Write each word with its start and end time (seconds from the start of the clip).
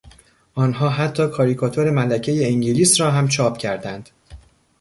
آنها 0.55 0.89
حتی 0.89 1.27
کاریکاتور 1.27 1.89
ملکهی 1.89 2.45
انگلیس 2.45 3.01
را 3.01 3.11
هم 3.11 3.27
چاپ 3.27 3.57
کردند. 3.57 4.09